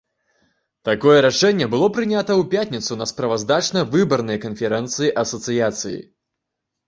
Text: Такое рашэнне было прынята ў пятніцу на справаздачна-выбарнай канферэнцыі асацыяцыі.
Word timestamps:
Такое 0.87 1.17
рашэнне 1.25 1.65
было 1.73 1.89
прынята 1.97 2.37
ў 2.37 2.43
пятніцу 2.53 2.97
на 3.01 3.05
справаздачна-выбарнай 3.11 4.41
канферэнцыі 4.45 5.11
асацыяцыі. 5.23 5.99